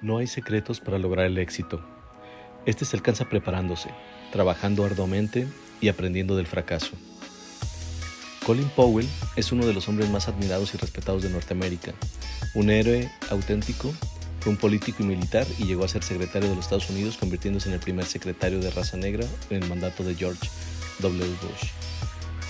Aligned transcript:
No 0.00 0.18
hay 0.18 0.28
secretos 0.28 0.78
para 0.78 0.98
lograr 0.98 1.26
el 1.26 1.38
éxito. 1.38 1.84
Este 2.66 2.84
se 2.84 2.96
alcanza 2.96 3.28
preparándose, 3.28 3.90
trabajando 4.30 4.84
arduamente 4.84 5.48
y 5.80 5.88
aprendiendo 5.88 6.36
del 6.36 6.46
fracaso. 6.46 6.92
Colin 8.46 8.68
Powell 8.70 9.08
es 9.34 9.50
uno 9.50 9.66
de 9.66 9.74
los 9.74 9.88
hombres 9.88 10.08
más 10.08 10.28
admirados 10.28 10.72
y 10.72 10.78
respetados 10.78 11.22
de 11.24 11.30
Norteamérica. 11.30 11.94
Un 12.54 12.70
héroe 12.70 13.10
auténtico, 13.30 13.92
fue 14.38 14.52
un 14.52 14.58
político 14.58 15.02
y 15.02 15.06
militar 15.06 15.46
y 15.58 15.64
llegó 15.64 15.84
a 15.84 15.88
ser 15.88 16.04
secretario 16.04 16.48
de 16.48 16.54
los 16.54 16.66
Estados 16.66 16.88
Unidos, 16.90 17.16
convirtiéndose 17.16 17.68
en 17.68 17.74
el 17.74 17.80
primer 17.80 18.06
secretario 18.06 18.60
de 18.60 18.70
raza 18.70 18.96
negra 18.96 19.26
en 19.50 19.64
el 19.64 19.68
mandato 19.68 20.04
de 20.04 20.14
George 20.14 20.48
W. 21.00 21.24
Bush. 21.42 21.70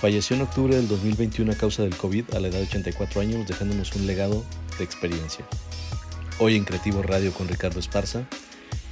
Falleció 0.01 0.37
en 0.37 0.43
octubre 0.43 0.77
del 0.77 0.87
2021 0.87 1.51
a 1.51 1.57
causa 1.57 1.83
del 1.83 1.97
COVID 1.97 2.35
a 2.35 2.41
la 2.41 2.49
edad 2.49 2.59
de 2.59 2.67
84 2.67 3.23
años, 3.23 3.49
dejándonos 3.49 3.95
un 3.97 4.07
legado 4.07 4.45
de 4.77 4.85
experiencia. 4.85 5.47
Hoy 6.41 6.55
en 6.55 6.63
Creativo 6.63 7.03
Radio 7.03 7.35
con 7.35 7.49
Ricardo 7.49 7.81
Esparza, 7.81 8.25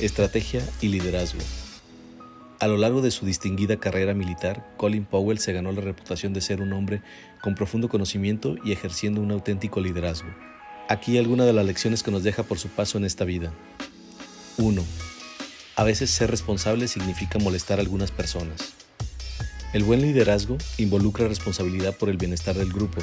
Estrategia 0.00 0.68
y 0.80 0.88
Liderazgo. 0.88 1.38
A 2.59 2.66
lo 2.66 2.77
largo 2.77 3.02
de 3.02 3.12
su 3.12 3.24
distinguida 3.24 3.77
carrera 3.77 4.14
militar, 4.14 4.66
Colin 4.77 5.04
Powell 5.04 5.38
se 5.38 5.52
ganó 5.52 5.70
la 5.70 5.80
reputación 5.80 6.32
de 6.32 6.40
ser 6.40 6.60
un 6.60 6.73
hombre 6.73 7.02
con 7.40 7.54
profundo 7.54 7.88
conocimiento 7.88 8.56
y 8.64 8.73
ejerciendo 8.73 9.20
un 9.20 9.30
auténtico 9.30 9.80
liderazgo. 9.80 10.28
Aquí 10.88 11.18
algunas 11.18 11.46
de 11.46 11.52
las 11.52 11.64
lecciones 11.64 12.02
que 12.02 12.10
nos 12.10 12.24
deja 12.24 12.42
por 12.42 12.59
su 12.59 12.66
paso 12.68 12.98
en 12.98 13.04
esta 13.04 13.24
vida. 13.24 13.52
1. 14.59 14.82
A 15.76 15.84
veces 15.84 16.10
ser 16.10 16.32
responsable 16.32 16.88
significa 16.88 17.38
molestar 17.38 17.78
a 17.78 17.82
algunas 17.82 18.10
personas. 18.10 18.73
El 19.73 19.84
buen 19.84 20.02
liderazgo 20.02 20.59
involucra 20.78 21.28
responsabilidad 21.28 21.96
por 21.96 22.09
el 22.09 22.16
bienestar 22.16 22.56
del 22.56 22.73
grupo, 22.73 23.01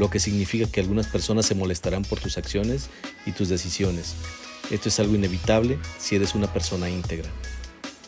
lo 0.00 0.08
que 0.08 0.18
significa 0.18 0.66
que 0.66 0.80
algunas 0.80 1.06
personas 1.06 1.44
se 1.44 1.54
molestarán 1.54 2.04
por 2.04 2.18
tus 2.18 2.38
acciones 2.38 2.88
y 3.26 3.32
tus 3.32 3.50
decisiones. 3.50 4.14
Esto 4.70 4.88
es 4.88 4.98
algo 4.98 5.14
inevitable 5.14 5.78
si 5.98 6.16
eres 6.16 6.34
una 6.34 6.50
persona 6.50 6.88
íntegra. 6.88 7.28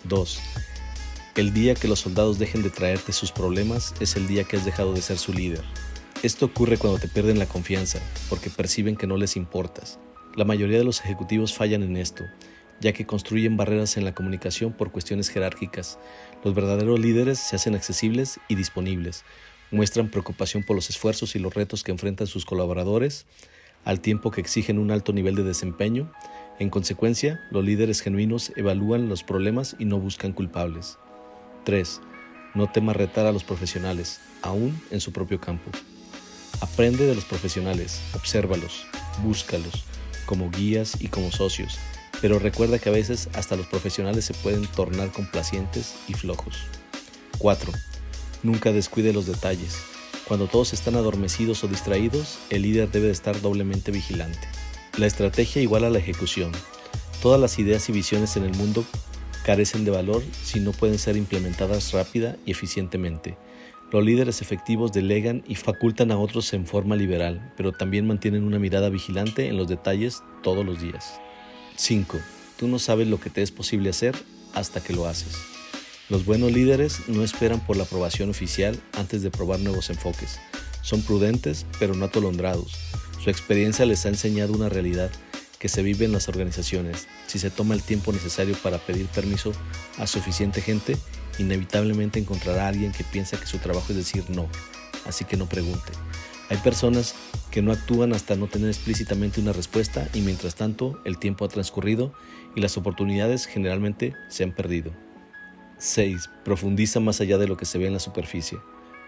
2. 0.05 0.41
El 1.37 1.53
día 1.53 1.75
que 1.75 1.89
los 1.89 2.01
soldados 2.01 2.39
dejen 2.39 2.62
de 2.62 2.71
traerte 2.71 3.12
sus 3.12 3.31
problemas 3.31 3.95
es 4.01 4.17
el 4.17 4.27
día 4.27 4.45
que 4.45 4.57
has 4.57 4.65
dejado 4.65 4.95
de 4.95 5.03
ser 5.03 5.19
su 5.19 5.34
líder. 5.34 5.62
Esto 6.23 6.47
ocurre 6.47 6.79
cuando 6.79 6.99
te 6.99 7.09
pierden 7.09 7.39
la 7.39 7.47
confianza, 7.47 7.99
porque 8.31 8.49
perciben 8.49 8.97
que 8.97 9.06
no 9.06 9.19
les 9.19 9.37
importas. 9.37 9.99
La 10.34 10.47
mayoría 10.47 10.79
de 10.79 10.84
los 10.84 11.01
ejecutivos 11.01 11.53
fallan 11.53 11.83
en 11.83 11.99
esto, 11.99 12.25
ya 12.81 12.95
que 12.95 13.05
construyen 13.05 13.59
barreras 13.59 13.99
en 13.99 14.06
la 14.06 14.15
comunicación 14.15 14.73
por 14.73 14.93
cuestiones 14.93 15.29
jerárquicas. 15.29 15.99
Los 16.43 16.55
verdaderos 16.55 16.99
líderes 16.99 17.39
se 17.39 17.56
hacen 17.56 17.75
accesibles 17.75 18.41
y 18.49 18.55
disponibles, 18.55 19.25
muestran 19.73 20.11
preocupación 20.11 20.62
por 20.62 20.77
los 20.77 20.89
esfuerzos 20.91 21.34
y 21.34 21.41
los 21.41 21.53
retos 21.53 21.83
que 21.83 21.91
enfrentan 21.91 22.28
sus 22.28 22.45
colaboradores, 22.45 23.27
al 23.84 24.01
tiempo 24.01 24.31
que 24.31 24.41
exigen 24.41 24.78
un 24.78 24.92
alto 24.92 25.12
nivel 25.12 25.34
de 25.34 25.42
desempeño. 25.42 26.12
En 26.61 26.70
consecuencia, 26.70 27.41
los 27.51 27.65
líderes 27.65 28.00
genuinos 28.00 28.53
evalúan 28.55 29.09
los 29.09 29.25
problemas 29.25 29.75
y 29.81 29.87
no 29.87 29.98
buscan 29.98 30.33
culpables. 30.33 30.98
3. 31.65 32.00
No 32.55 32.70
temas 32.70 32.97
retar 32.97 33.27
a 33.27 33.33
los 33.33 33.43
profesionales, 33.43 34.20
aún 34.43 34.81
en 34.91 35.00
su 35.00 35.12
propio 35.12 35.41
campo. 35.41 35.70
Aprende 36.61 37.06
de 37.06 37.15
los 37.15 37.25
profesionales, 37.25 38.00
obsérvalos, 38.15 38.87
búscalos, 39.25 39.84
como 40.27 40.50
guías 40.50 41.00
y 41.00 41.09
como 41.09 41.33
socios, 41.33 41.78
pero 42.20 42.39
recuerda 42.39 42.78
que 42.78 42.89
a 42.89 42.93
veces 42.93 43.28
hasta 43.34 43.56
los 43.56 43.67
profesionales 43.67 44.27
se 44.27 44.34
pueden 44.34 44.67
tornar 44.67 45.11
complacientes 45.11 45.95
y 46.06 46.15
flojos. 46.15 46.59
4. 47.39 47.73
Nunca 48.43 48.73
descuide 48.73 49.12
los 49.12 49.27
detalles. 49.27 49.77
Cuando 50.27 50.47
todos 50.47 50.73
están 50.73 50.95
adormecidos 50.97 51.62
o 51.62 51.69
distraídos, 51.69 52.39
el 52.51 52.62
líder 52.62 52.91
debe 52.91 53.11
estar 53.11 53.41
doblemente 53.41 53.93
vigilante. 53.93 54.49
La 54.97 55.07
estrategia 55.07 55.62
igual 55.62 55.84
a 55.84 55.91
la 55.91 55.99
ejecución. 55.99 56.53
Todas 57.21 57.41
las 57.41 57.59
ideas 57.59 57.89
y 57.89 57.93
visiones 57.93 58.37
en 58.37 58.45
el 58.45 58.55
mundo 58.55 58.84
carecen 59.45 59.84
de 59.84 59.91
valor 59.91 60.22
si 60.43 60.61
no 60.61 60.72
pueden 60.72 60.99
ser 60.99 61.16
implementadas 61.16 61.93
rápida 61.93 62.37
y 62.47 62.53
eficientemente. 62.53 63.37
Los 63.93 64.05
líderes 64.05 64.41
efectivos 64.41 64.93
delegan 64.93 65.45
y 65.47 65.55
facultan 65.55 66.12
a 66.12 66.19
otros 66.19 66.53
en 66.55 66.66
forma 66.66 66.97
liberal, 66.97 67.53
pero 67.56 67.72
también 67.72 68.06
mantienen 68.06 68.45
una 68.45 68.59
mirada 68.59 68.89
vigilante 68.89 69.49
en 69.49 69.56
los 69.56 69.69
detalles 69.69 70.22
todos 70.43 70.65
los 70.65 70.81
días. 70.81 71.21
5. 71.77 72.19
Tú 72.56 72.69
no 72.69 72.78
sabes 72.78 73.06
lo 73.06 73.21
que 73.21 73.28
te 73.28 73.43
es 73.43 73.50
posible 73.50 73.91
hacer 73.91 74.16
hasta 74.55 74.83
que 74.83 74.95
lo 74.95 75.06
haces. 75.06 75.37
Los 76.12 76.27
buenos 76.27 76.53
líderes 76.53 77.09
no 77.09 77.25
esperan 77.25 77.65
por 77.65 77.78
la 77.78 77.84
aprobación 77.84 78.28
oficial 78.28 78.78
antes 78.99 79.23
de 79.23 79.31
probar 79.31 79.61
nuevos 79.61 79.89
enfoques. 79.89 80.41
Son 80.83 81.00
prudentes, 81.00 81.65
pero 81.78 81.95
no 81.95 82.05
atolondrados. 82.05 82.75
Su 83.19 83.31
experiencia 83.31 83.87
les 83.87 84.05
ha 84.05 84.11
enseñado 84.11 84.53
una 84.53 84.69
realidad 84.69 85.11
que 85.59 85.71
se 85.71 85.83
vive 85.83 86.05
en 86.05 86.12
las 86.12 86.28
organizaciones. 86.28 87.09
Si 87.28 87.39
se 87.39 87.49
toma 87.49 87.72
el 87.72 87.83
tiempo 87.83 88.12
necesario 88.12 88.55
para 88.62 88.77
pedir 88.77 89.06
permiso 89.06 89.53
a 89.97 90.06
suficiente 90.06 90.61
gente, 90.61 90.99
inevitablemente 91.39 92.19
encontrará 92.19 92.67
a 92.67 92.69
alguien 92.69 92.93
que 92.93 93.05
piensa 93.05 93.41
que 93.41 93.47
su 93.47 93.56
trabajo 93.56 93.87
es 93.89 93.97
decir 93.97 94.25
no, 94.28 94.51
así 95.06 95.25
que 95.25 95.39
no 95.39 95.49
pregunte. 95.49 95.93
Hay 96.51 96.59
personas 96.59 97.15
que 97.51 97.62
no 97.62 97.72
actúan 97.72 98.12
hasta 98.12 98.37
no 98.37 98.49
tener 98.49 98.69
explícitamente 98.69 99.41
una 99.41 99.55
respuesta 99.55 100.06
y 100.12 100.21
mientras 100.21 100.56
tanto 100.56 101.01
el 101.06 101.19
tiempo 101.19 101.47
ha 101.47 101.49
transcurrido 101.49 102.12
y 102.55 102.61
las 102.61 102.77
oportunidades 102.77 103.47
generalmente 103.47 104.12
se 104.28 104.45
han 104.45 104.55
perdido. 104.55 104.93
6. 105.82 106.31
Profundiza 106.44 107.00
más 107.00 107.20
allá 107.20 107.38
de 107.38 107.48
lo 107.48 107.56
que 107.56 107.65
se 107.65 107.76
ve 107.76 107.88
en 107.88 107.93
la 107.93 107.98
superficie. 107.98 108.59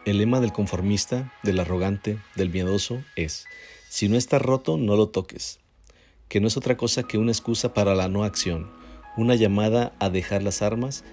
El 0.04 0.18
lema 0.18 0.40
del 0.40 0.52
conformista, 0.52 1.32
del 1.44 1.60
arrogante, 1.60 2.18
del 2.34 2.50
miedoso 2.50 3.00
es, 3.14 3.46
si 3.88 4.08
no 4.08 4.16
está 4.16 4.40
roto, 4.40 4.76
no 4.76 4.96
lo 4.96 5.08
toques, 5.08 5.60
que 6.28 6.40
no 6.40 6.48
es 6.48 6.56
otra 6.56 6.76
cosa 6.76 7.04
que 7.04 7.16
una 7.16 7.30
excusa 7.30 7.74
para 7.74 7.94
la 7.94 8.08
no 8.08 8.24
acción, 8.24 8.72
una 9.16 9.36
llamada 9.36 9.92
a 10.00 10.10
dejar 10.10 10.42
las 10.42 10.62
armas, 10.62 11.04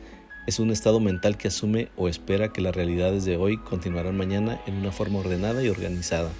es 0.47 0.57
un 0.57 0.71
estado 0.71 0.99
mental 0.99 1.37
que 1.37 1.49
asume 1.49 1.89
o 1.95 2.09
espera 2.09 2.51
que 2.51 2.61
las 2.61 2.75
realidades 2.75 3.23
de 3.23 3.37
hoy 3.37 3.57
continuarán 3.59 4.17
mañana 4.17 4.59
en 4.65 4.73
una 4.73 4.91
forma 4.91 5.19
ordenada 5.19 5.63
y 5.63 5.69
organizada, 5.69 6.31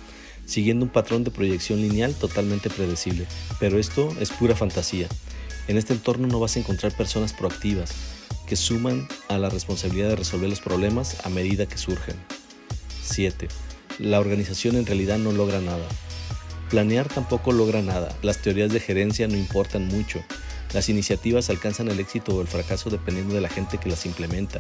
siguiendo 0.48 0.84
un 0.84 0.92
patrón 0.92 1.24
de 1.24 1.30
proyección 1.30 1.80
lineal 1.80 2.16
totalmente 2.16 2.72
predecible, 2.72 3.28
pero 3.60 3.78
esto 3.78 4.10
es 4.20 4.32
pura 4.32 4.56
fantasía. 4.56 5.08
En 5.68 5.78
este 5.78 5.94
entorno 5.94 6.26
no 6.26 6.40
vas 6.40 6.56
a 6.56 6.60
encontrar 6.60 6.98
personas 6.98 7.34
proactivas, 7.34 8.21
que 8.52 8.58
suman 8.58 9.08
a 9.30 9.38
la 9.38 9.48
responsabilidad 9.48 10.10
de 10.10 10.18
resolver 10.18 10.50
los 10.50 10.60
problemas 10.60 11.26
a 11.26 11.30
medida 11.30 11.68
que 11.68 11.78
surgen. 11.78 12.18
7. 13.02 13.48
La 13.98 14.20
organización 14.20 14.76
en 14.76 14.86
realidad 14.86 15.20
no 15.20 15.32
logra 15.32 15.62
nada. 15.62 15.88
Planear 16.70 17.08
tampoco 17.08 17.54
logra 17.54 17.82
nada. 17.82 18.14
Las 18.22 18.42
teorías 18.42 18.74
de 18.74 18.82
gerencia 18.82 19.30
no 19.30 19.38
importan 19.38 19.88
mucho. 19.88 20.22
Las 20.74 20.90
iniciativas 20.90 21.50
alcanzan 21.50 21.88
el 21.88 22.02
éxito 22.02 22.36
o 22.36 22.42
el 22.42 22.48
fracaso 22.48 22.90
dependiendo 22.90 23.34
de 23.34 23.40
la 23.40 23.48
gente 23.48 23.78
que 23.78 23.88
las 23.88 24.06
implementa. 24.06 24.60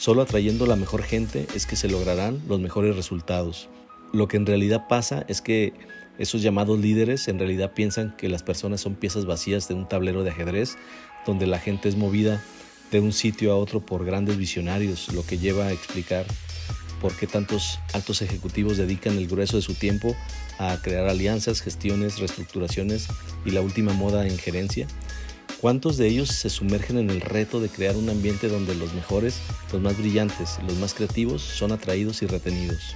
Solo 0.00 0.22
atrayendo 0.22 0.66
la 0.66 0.74
mejor 0.74 1.04
gente 1.04 1.46
es 1.54 1.66
que 1.66 1.76
se 1.76 1.86
lograrán 1.86 2.42
los 2.48 2.58
mejores 2.58 2.96
resultados. 2.96 3.68
Lo 4.12 4.26
que 4.26 4.38
en 4.38 4.46
realidad 4.46 4.88
pasa 4.88 5.24
es 5.28 5.40
que 5.40 5.72
esos 6.18 6.42
llamados 6.42 6.80
líderes 6.80 7.28
en 7.28 7.38
realidad 7.38 7.74
piensan 7.74 8.16
que 8.16 8.28
las 8.28 8.42
personas 8.42 8.80
son 8.80 8.96
piezas 8.96 9.24
vacías 9.24 9.68
de 9.68 9.74
un 9.74 9.88
tablero 9.88 10.24
de 10.24 10.30
ajedrez 10.30 10.76
donde 11.26 11.46
la 11.46 11.60
gente 11.60 11.88
es 11.88 11.94
movida 11.94 12.42
de 12.90 13.00
un 13.00 13.12
sitio 13.12 13.52
a 13.52 13.56
otro 13.56 13.80
por 13.80 14.04
grandes 14.04 14.36
visionarios, 14.36 15.12
lo 15.12 15.24
que 15.24 15.38
lleva 15.38 15.66
a 15.66 15.72
explicar 15.72 16.26
por 17.00 17.16
qué 17.16 17.26
tantos 17.26 17.78
altos 17.94 18.20
ejecutivos 18.22 18.76
dedican 18.76 19.16
el 19.16 19.26
grueso 19.26 19.56
de 19.56 19.62
su 19.62 19.74
tiempo 19.74 20.14
a 20.58 20.76
crear 20.82 21.08
alianzas, 21.08 21.60
gestiones, 21.60 22.18
reestructuraciones 22.18 23.08
y 23.44 23.50
la 23.50 23.62
última 23.62 23.92
moda 23.92 24.26
en 24.26 24.36
gerencia. 24.36 24.86
¿Cuántos 25.60 25.96
de 25.96 26.08
ellos 26.08 26.28
se 26.28 26.50
sumergen 26.50 26.98
en 26.98 27.10
el 27.10 27.20
reto 27.20 27.60
de 27.60 27.68
crear 27.68 27.96
un 27.96 28.08
ambiente 28.08 28.48
donde 28.48 28.74
los 28.74 28.94
mejores, 28.94 29.40
los 29.72 29.80
más 29.80 29.96
brillantes, 29.98 30.58
los 30.66 30.76
más 30.76 30.94
creativos 30.94 31.42
son 31.42 31.72
atraídos 31.72 32.22
y 32.22 32.26
retenidos? 32.26 32.94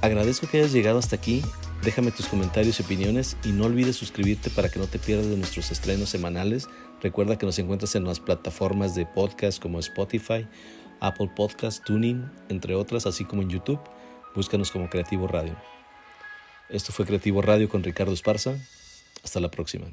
Agradezco 0.00 0.48
que 0.48 0.58
hayas 0.58 0.72
llegado 0.72 0.98
hasta 0.98 1.16
aquí 1.16 1.42
Déjame 1.84 2.12
tus 2.12 2.28
comentarios 2.28 2.80
y 2.80 2.82
opiniones 2.82 3.36
y 3.44 3.52
no 3.52 3.66
olvides 3.66 3.96
suscribirte 3.96 4.48
para 4.48 4.70
que 4.70 4.78
no 4.78 4.86
te 4.86 4.98
pierdas 4.98 5.26
de 5.26 5.36
nuestros 5.36 5.70
estrenos 5.70 6.08
semanales. 6.08 6.66
Recuerda 7.04 7.36
que 7.36 7.44
nos 7.44 7.58
encuentras 7.58 7.94
en 7.96 8.04
las 8.04 8.18
plataformas 8.18 8.94
de 8.94 9.04
podcast 9.04 9.60
como 9.60 9.78
Spotify, 9.78 10.48
Apple 11.00 11.30
Podcast, 11.36 11.84
Tuning, 11.84 12.24
entre 12.48 12.74
otras, 12.74 13.04
así 13.04 13.26
como 13.26 13.42
en 13.42 13.50
YouTube. 13.50 13.78
Búscanos 14.34 14.70
como 14.70 14.88
Creativo 14.88 15.26
Radio. 15.26 15.54
Esto 16.70 16.94
fue 16.94 17.04
Creativo 17.04 17.42
Radio 17.42 17.68
con 17.68 17.82
Ricardo 17.82 18.14
Esparza. 18.14 18.56
Hasta 19.22 19.38
la 19.38 19.50
próxima. 19.50 19.88